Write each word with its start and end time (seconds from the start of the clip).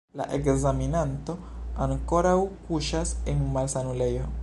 La 0.19 0.25
ekzaminanto 0.37 1.35
ankoraŭ 1.87 2.35
kuŝas 2.67 3.17
en 3.35 3.49
malsanulejo. 3.59 4.31